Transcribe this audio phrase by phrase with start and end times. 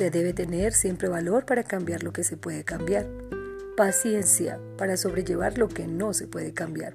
[0.00, 3.06] Se debe tener siempre valor para cambiar lo que se puede cambiar,
[3.76, 6.94] paciencia para sobrellevar lo que no se puede cambiar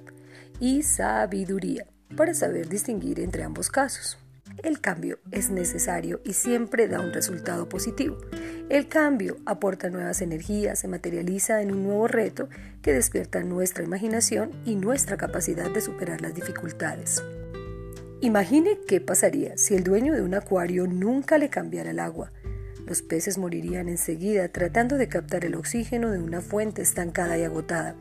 [0.58, 1.86] y sabiduría
[2.16, 4.18] para saber distinguir entre ambos casos.
[4.64, 8.18] El cambio es necesario y siempre da un resultado positivo.
[8.68, 12.48] El cambio aporta nuevas energías, se materializa en un nuevo reto
[12.82, 17.22] que despierta nuestra imaginación y nuestra capacidad de superar las dificultades.
[18.20, 22.32] Imagine qué pasaría si el dueño de un acuario nunca le cambiara el agua.
[22.86, 27.96] Los peces morirían enseguida tratando de captar el oxígeno de una fuente estancada y agotada.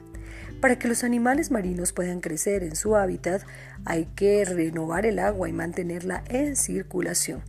[0.62, 3.41] Para que los animales marinos puedan crecer en su hábitat,
[3.84, 7.41] hay que renovar el agua y mantenerla en circulación.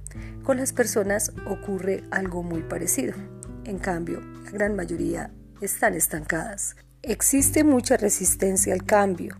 [0.43, 3.15] Con las personas ocurre algo muy parecido.
[3.65, 5.31] En cambio, la gran mayoría
[5.61, 6.77] están estancadas.
[7.03, 9.37] Existe mucha resistencia al cambio,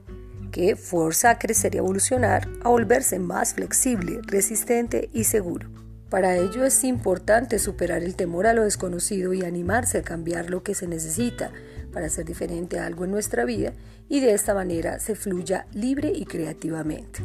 [0.53, 5.86] que fuerza a crecer y evolucionar, a volverse más flexible, resistente y seguro.
[6.11, 10.63] Para ello es importante superar el temor a lo desconocido y animarse a cambiar lo
[10.63, 11.51] que se necesita
[11.93, 13.73] para hacer diferente a algo en nuestra vida
[14.09, 17.25] y de esta manera se fluya libre y creativamente.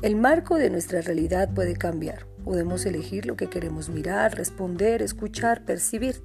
[0.00, 2.24] El marco de nuestra realidad puede cambiar.
[2.44, 6.22] Podemos elegir lo que queremos mirar, responder, escuchar, percibir.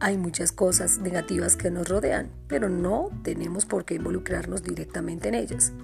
[0.00, 5.34] Hay muchas cosas negativas que nos rodean, pero no tenemos por qué involucrarnos directamente en
[5.34, 5.74] ellas.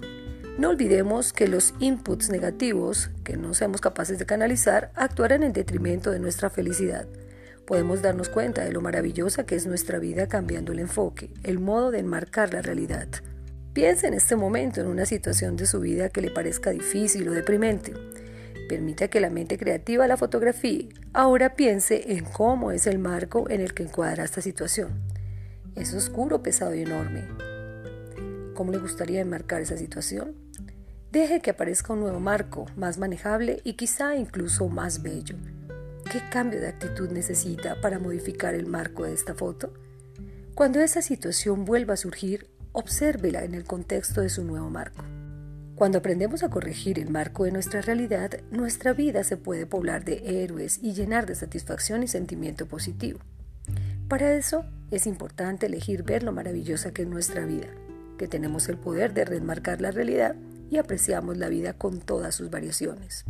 [0.57, 6.09] No olvidemos que los inputs negativos que no seamos capaces de canalizar actuarán en detrimento
[6.09, 7.05] de nuestra felicidad.
[7.67, 11.91] Podemos darnos cuenta de lo maravillosa que es nuestra vida cambiando el enfoque, el modo
[11.91, 13.07] de enmarcar la realidad.
[13.73, 17.33] Piense en este momento en una situación de su vida que le parezca difícil o
[17.33, 17.93] deprimente.
[18.67, 20.89] Permita que la mente creativa la fotografíe.
[21.13, 25.03] Ahora piense en cómo es el marco en el que encuadra esta situación.
[25.75, 27.27] Es oscuro, pesado y enorme.
[28.55, 30.46] ¿Cómo le gustaría enmarcar esa situación?
[31.11, 35.37] Deje que aparezca un nuevo marco, más manejable y quizá incluso más bello.
[36.11, 39.73] ¿Qué cambio de actitud necesita para modificar el marco de esta foto?
[40.53, 45.05] Cuando esa situación vuelva a surgir, obsérvela en el contexto de su nuevo marco.
[45.75, 50.43] Cuando aprendemos a corregir el marco de nuestra realidad, nuestra vida se puede poblar de
[50.43, 53.19] héroes y llenar de satisfacción y sentimiento positivo.
[54.09, 57.67] Para eso es importante elegir ver lo maravillosa que es nuestra vida,
[58.17, 60.35] que tenemos el poder de remarcar la realidad
[60.69, 63.25] y apreciamos la vida con todas sus variaciones.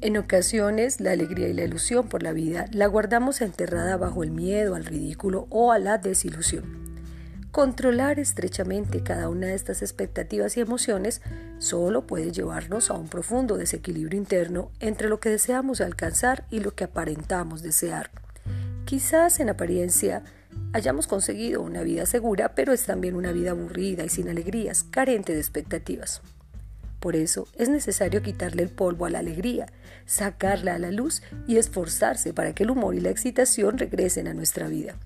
[0.00, 4.32] En ocasiones, la alegría y la ilusión por la vida la guardamos enterrada bajo el
[4.32, 6.84] miedo al ridículo o a la desilusión.
[7.50, 11.22] Controlar estrechamente cada una de estas expectativas y emociones
[11.58, 16.74] solo puede llevarnos a un profundo desequilibrio interno entre lo que deseamos alcanzar y lo
[16.74, 18.10] que aparentamos desear.
[18.84, 20.24] Quizás en apariencia
[20.72, 25.32] hayamos conseguido una vida segura, pero es también una vida aburrida y sin alegrías, carente
[25.32, 26.20] de expectativas.
[27.04, 29.66] Por eso es necesario quitarle el polvo a la alegría,
[30.06, 34.32] sacarla a la luz y esforzarse para que el humor y la excitación regresen a
[34.32, 34.96] nuestra vida.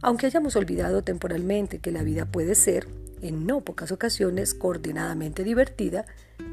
[0.00, 2.88] Aunque hayamos olvidado temporalmente que la vida puede ser,
[3.20, 6.06] en no pocas ocasiones, coordinadamente divertida,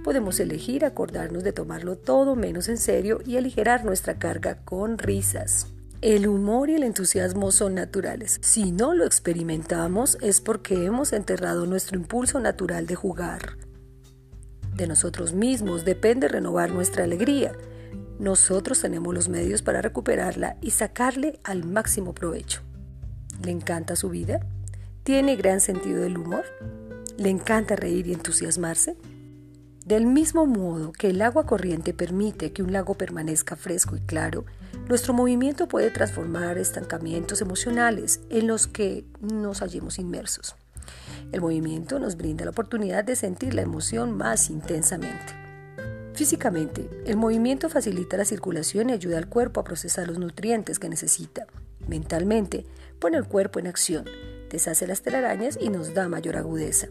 [0.03, 5.67] podemos elegir acordarnos de tomarlo todo menos en serio y aligerar nuestra carga con risas.
[6.01, 8.37] El humor y el entusiasmo son naturales.
[8.41, 13.55] Si no lo experimentamos es porque hemos enterrado nuestro impulso natural de jugar.
[14.75, 17.53] De nosotros mismos depende renovar nuestra alegría.
[18.19, 22.61] Nosotros tenemos los medios para recuperarla y sacarle al máximo provecho.
[23.43, 24.39] ¿Le encanta su vida?
[25.03, 26.45] ¿Tiene gran sentido del humor?
[27.17, 28.97] ¿Le encanta reír y entusiasmarse?
[29.85, 34.45] Del mismo modo que el agua corriente permite que un lago permanezca fresco y claro,
[34.87, 40.55] nuestro movimiento puede transformar estancamientos emocionales en los que nos hallemos inmersos.
[41.31, 45.33] El movimiento nos brinda la oportunidad de sentir la emoción más intensamente.
[46.13, 50.89] Físicamente, el movimiento facilita la circulación y ayuda al cuerpo a procesar los nutrientes que
[50.89, 51.47] necesita.
[51.87, 52.65] Mentalmente,
[52.99, 54.05] pone el cuerpo en acción,
[54.49, 56.87] deshace las telarañas y nos da mayor agudeza.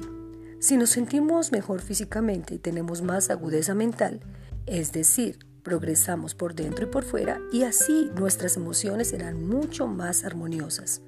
[0.58, 4.20] Si nos sentimos mejor físicamente y tenemos más agudeza mental,
[4.66, 10.24] es decir, progresamos por dentro y por fuera y así nuestras emociones serán mucho más
[10.24, 11.00] armoniosas.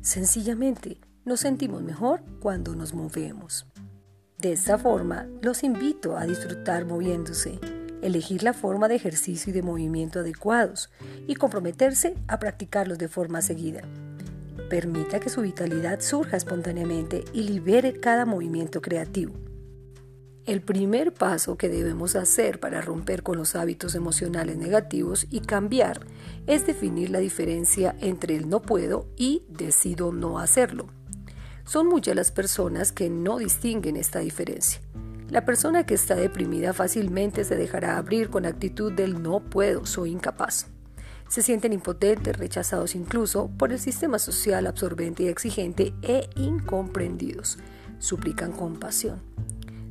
[0.00, 3.66] Sencillamente, nos sentimos mejor cuando nos movemos.
[4.38, 7.58] De esta forma, los invito a disfrutar moviéndose,
[8.00, 10.88] elegir la forma de ejercicio y de movimiento adecuados
[11.26, 13.82] y comprometerse a practicarlos de forma seguida.
[14.70, 19.34] Permita que su vitalidad surja espontáneamente y libere cada movimiento creativo.
[20.44, 26.06] El primer paso que debemos hacer para romper con los hábitos emocionales negativos y cambiar
[26.46, 30.86] es definir la diferencia entre el no puedo y decido no hacerlo.
[31.66, 34.80] Son muchas las personas que no distinguen esta diferencia.
[35.28, 40.12] La persona que está deprimida fácilmente se dejará abrir con actitud del no puedo, soy
[40.12, 40.68] incapaz.
[41.28, 47.58] Se sienten impotentes, rechazados incluso por el sistema social absorbente y exigente e incomprendidos.
[47.98, 49.20] Suplican compasión.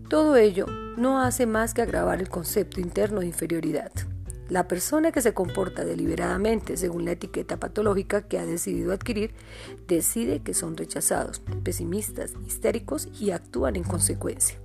[0.07, 3.91] Todo ello no hace más que agravar el concepto interno de inferioridad.
[4.49, 9.33] La persona que se comporta deliberadamente según la etiqueta patológica que ha decidido adquirir
[9.87, 14.59] decide que son rechazados, pesimistas, histéricos y actúan en consecuencia.